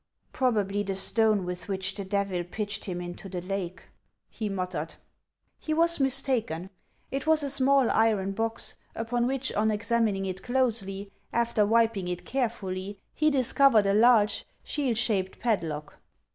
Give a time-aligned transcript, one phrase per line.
[0.33, 3.83] "Probably the stone with which the Devil pitched him into the lake,"
[4.31, 4.95] he muttered.
[5.59, 5.77] 484 HANS OF ICELAND.
[5.77, 6.69] He was mistaken;
[7.11, 12.25] it was a small iron box, upon which, on examining it closely, after wiping it
[12.25, 15.99] carefully, he dis covered a large shield shaped padlock.